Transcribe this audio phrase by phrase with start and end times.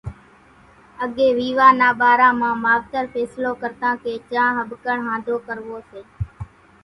[1.03, 6.01] اڳيَ ويوا نا ٻارا مان ماوتر ڦينصلو ڪرتان ڪي چان ۿٻڪڻ ۿانڌو ڪروو سي۔